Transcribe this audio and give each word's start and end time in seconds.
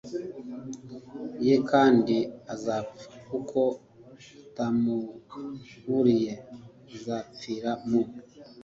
ye 1.45 1.55
kandi 1.69 2.15
azapfa 2.53 3.05
kuko 3.29 3.59
utamuburiye 4.41 6.33
azapfira 6.95 7.71
mu 7.89 8.01